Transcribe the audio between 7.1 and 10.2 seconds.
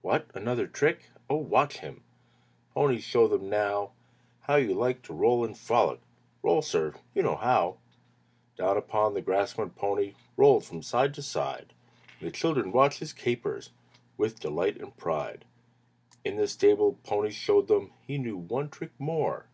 You know how!" Down upon the grass went pony,